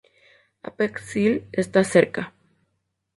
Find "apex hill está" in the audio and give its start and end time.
0.63-1.83